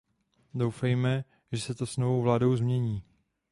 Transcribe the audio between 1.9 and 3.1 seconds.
novou vládou změní.